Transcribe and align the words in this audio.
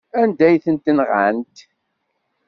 Anda 0.21 0.43
ay 0.47 0.57
tent-nɣant? 0.65 1.55